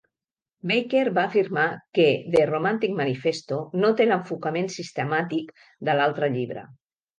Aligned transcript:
Baker 0.69 1.03
va 1.17 1.25
afirmar 1.29 1.65
que 1.97 2.05
"The 2.37 2.41
Romantic 2.53 2.97
Manifesto" 3.01 3.61
no 3.83 3.93
té 4.01 4.09
l'enfocament 4.09 4.73
"sistemàtic" 4.79 5.55
de 5.91 5.99
l'altre 6.01 6.35
llibre. 6.41 6.69